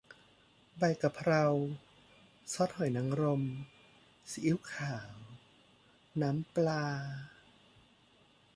[0.77, 1.43] ใบกะเพรา
[2.53, 3.43] ซอสหอยนางรม
[4.29, 5.15] ซีอิ๊วขาว
[6.21, 6.85] น้ำปลา